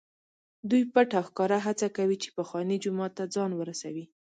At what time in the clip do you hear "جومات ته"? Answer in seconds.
2.83-3.23